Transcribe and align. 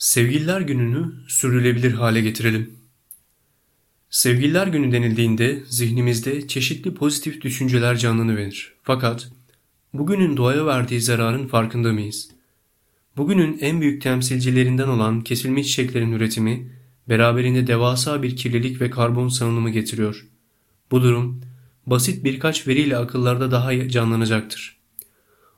Sevgililer 0.00 0.60
gününü 0.60 1.12
sürdürülebilir 1.28 1.92
hale 1.92 2.20
getirelim. 2.20 2.78
Sevgililer 4.10 4.66
günü 4.66 4.92
denildiğinde 4.92 5.62
zihnimizde 5.68 6.48
çeşitli 6.48 6.94
pozitif 6.94 7.40
düşünceler 7.40 7.96
canlanıverir. 7.96 8.74
Fakat 8.82 9.30
bugünün 9.94 10.36
doğaya 10.36 10.66
verdiği 10.66 11.00
zararın 11.00 11.46
farkında 11.46 11.92
mıyız? 11.92 12.30
Bugünün 13.16 13.58
en 13.60 13.80
büyük 13.80 14.02
temsilcilerinden 14.02 14.88
olan 14.88 15.20
kesilmiş 15.20 15.66
çiçeklerin 15.66 16.12
üretimi 16.12 16.72
beraberinde 17.08 17.66
devasa 17.66 18.22
bir 18.22 18.36
kirlilik 18.36 18.80
ve 18.80 18.90
karbon 18.90 19.28
salınımı 19.28 19.70
getiriyor. 19.70 20.26
Bu 20.90 21.02
durum 21.02 21.40
basit 21.86 22.24
birkaç 22.24 22.66
veriyle 22.66 22.96
akıllarda 22.96 23.50
daha 23.50 23.88
canlanacaktır. 23.88 24.76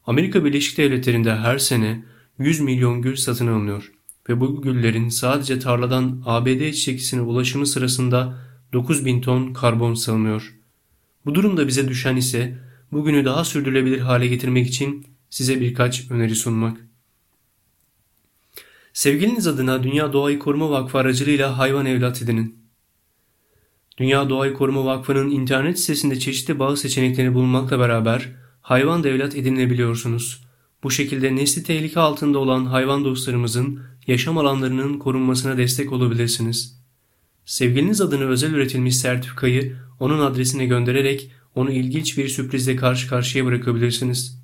Amerika 0.06 0.44
Birleşik 0.44 0.78
Devletleri'nde 0.78 1.36
her 1.36 1.58
sene 1.58 2.04
100 2.38 2.60
milyon 2.60 3.02
gül 3.02 3.16
satın 3.16 3.46
alınıyor 3.46 3.92
ve 4.28 4.40
bu 4.40 4.62
güllerin 4.62 5.08
sadece 5.08 5.58
tarladan 5.58 6.22
ABD 6.26 6.72
çiçekçisine 6.72 7.20
ulaşımı 7.20 7.66
sırasında 7.66 8.38
9000 8.72 9.20
ton 9.20 9.52
karbon 9.52 9.94
salınıyor. 9.94 10.54
Bu 11.26 11.34
durumda 11.34 11.68
bize 11.68 11.88
düşen 11.88 12.16
ise 12.16 12.58
bugünü 12.92 13.24
daha 13.24 13.44
sürdürülebilir 13.44 14.00
hale 14.00 14.26
getirmek 14.26 14.66
için 14.66 15.06
size 15.30 15.60
birkaç 15.60 16.10
öneri 16.10 16.34
sunmak. 16.34 16.86
Sevgiliniz 18.92 19.46
adına 19.46 19.82
Dünya 19.82 20.12
Doğayı 20.12 20.38
Koruma 20.38 20.70
Vakfı 20.70 20.98
aracılığıyla 20.98 21.58
hayvan 21.58 21.86
evlat 21.86 22.22
edinin. 22.22 22.62
Dünya 23.98 24.30
Doğayı 24.30 24.54
Koruma 24.54 24.84
Vakfı'nın 24.84 25.30
internet 25.30 25.78
sitesinde 25.78 26.18
çeşitli 26.18 26.58
bağ 26.58 26.76
seçeneklerini 26.76 27.34
bulunmakla 27.34 27.78
beraber 27.78 28.28
hayvan 28.60 29.04
devlet 29.04 29.36
edinebiliyorsunuz. 29.36 30.42
Bu 30.82 30.90
şekilde 30.90 31.36
nesli 31.36 31.62
tehlike 31.62 32.00
altında 32.00 32.38
olan 32.38 32.64
hayvan 32.64 33.04
dostlarımızın 33.04 33.80
yaşam 34.06 34.38
alanlarının 34.38 34.98
korunmasına 34.98 35.56
destek 35.56 35.92
olabilirsiniz. 35.92 36.82
Sevgiliniz 37.44 38.00
adına 38.00 38.24
özel 38.24 38.52
üretilmiş 38.54 38.96
sertifikayı 38.96 39.76
onun 40.00 40.20
adresine 40.20 40.66
göndererek 40.66 41.30
onu 41.54 41.70
ilginç 41.70 42.18
bir 42.18 42.28
sürprizle 42.28 42.76
karşı 42.76 43.08
karşıya 43.08 43.44
bırakabilirsiniz. 43.44 44.42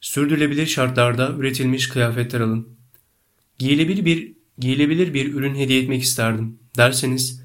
Sürdürülebilir 0.00 0.66
şartlarda 0.66 1.34
üretilmiş 1.38 1.88
kıyafetler 1.88 2.40
alın. 2.40 2.68
Giyilebilir 3.58 4.04
bir, 4.04 4.32
giyilebilir 4.58 5.14
bir 5.14 5.34
ürün 5.34 5.54
hediye 5.54 5.82
etmek 5.82 6.02
isterdim 6.02 6.58
derseniz 6.76 7.42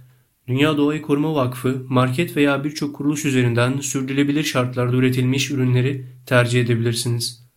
Dünya 0.47 0.77
Doğayı 0.77 1.01
Koruma 1.01 1.35
Vakfı 1.35 1.85
market 1.89 2.35
veya 2.35 2.63
birçok 2.63 2.95
kuruluş 2.95 3.25
üzerinden 3.25 3.79
sürdürülebilir 3.79 4.43
şartlarda 4.43 4.95
üretilmiş 4.95 5.51
ürünleri 5.51 6.05
tercih 6.25 6.61
edebilirsiniz. 6.61 7.47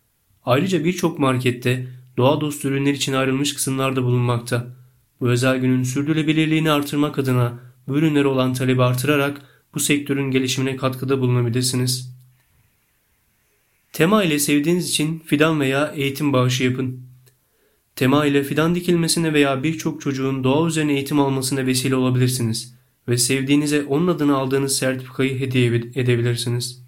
Ayrıca 0.45 0.85
birçok 0.85 1.19
markette 1.19 1.87
doğa 2.21 2.41
dostu 2.41 2.69
ürünler 2.69 2.95
için 2.95 3.13
ayrılmış 3.13 3.55
kısımlar 3.55 3.97
da 3.97 4.03
bulunmakta. 4.05 4.67
Bu 5.21 5.29
özel 5.29 5.59
günün 5.59 5.83
sürdürülebilirliğini 5.83 6.71
artırmak 6.71 7.19
adına 7.19 7.61
bu 7.89 7.99
ürünlere 7.99 8.27
olan 8.27 8.55
talebi 8.55 8.83
artırarak 8.83 9.41
bu 9.75 9.81
sektörün 9.81 10.31
gelişimine 10.31 10.77
katkıda 10.77 11.21
bulunabilirsiniz. 11.21 12.15
Tema 13.93 14.25
ile 14.25 14.39
sevdiğiniz 14.39 14.91
için 14.91 15.19
fidan 15.27 15.61
veya 15.61 15.87
eğitim 15.87 16.33
bağışı 16.33 16.65
yapın. 16.65 17.01
Tema 17.97 18.27
ile 18.27 18.45
fidan 18.45 18.75
dikilmesine 18.75 19.33
veya 19.33 19.63
birçok 19.63 20.01
çocuğun 20.01 20.45
doğa 20.45 20.69
üzerine 20.69 20.93
eğitim 20.93 21.21
almasına 21.21 21.67
vesile 21.67 21.97
olabilirsiniz 21.97 22.75
ve 23.09 23.19
sevdiğinize 23.19 23.85
onun 23.85 24.07
adını 24.07 24.37
aldığınız 24.37 24.77
sertifikayı 24.77 25.41
hediye 25.41 25.67
edebilirsiniz. 25.75 26.83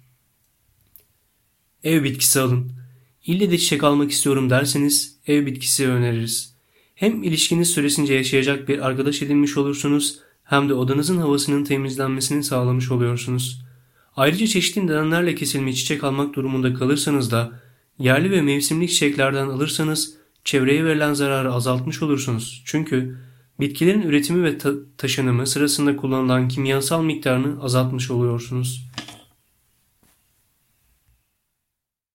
Ev 1.83 2.03
bitkisi 2.03 2.39
alın. 2.39 2.82
İlle 3.25 3.51
de 3.51 3.57
çiçek 3.57 3.83
almak 3.83 4.11
istiyorum 4.11 4.49
derseniz 4.49 5.19
ev 5.27 5.45
bitkisi 5.45 5.87
öneririz. 5.87 6.55
Hem 6.95 7.23
ilişkiniz 7.23 7.69
süresince 7.69 8.13
yaşayacak 8.13 8.67
bir 8.67 8.87
arkadaş 8.87 9.21
edinmiş 9.21 9.57
olursunuz 9.57 10.19
hem 10.43 10.69
de 10.69 10.73
odanızın 10.73 11.17
havasının 11.17 11.63
temizlenmesini 11.63 12.43
sağlamış 12.43 12.91
oluyorsunuz. 12.91 13.65
Ayrıca 14.15 14.47
çeşitli 14.47 14.87
nedenlerle 14.87 15.35
kesilmiş 15.35 15.79
çiçek 15.79 16.03
almak 16.03 16.35
durumunda 16.35 16.73
kalırsanız 16.73 17.31
da 17.31 17.59
yerli 17.99 18.31
ve 18.31 18.41
mevsimlik 18.41 18.89
çiçeklerden 18.89 19.47
alırsanız 19.47 20.13
çevreye 20.43 20.85
verilen 20.85 21.13
zararı 21.13 21.53
azaltmış 21.53 22.01
olursunuz. 22.01 22.63
Çünkü 22.65 23.17
bitkilerin 23.59 24.01
üretimi 24.01 24.43
ve 24.43 24.57
ta 24.57 24.71
taşınımı 24.97 25.47
sırasında 25.47 25.95
kullanılan 25.95 26.47
kimyasal 26.47 27.03
miktarını 27.03 27.63
azaltmış 27.63 28.11
oluyorsunuz. 28.11 28.92